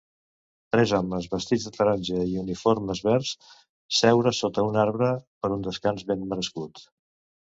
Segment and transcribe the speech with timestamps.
[0.75, 3.35] Tres homes vestits de taronja i uniformes verds
[3.99, 5.11] seure sota un arbre
[5.45, 6.87] per un descans ben merescut